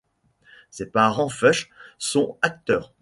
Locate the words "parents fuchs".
0.87-1.69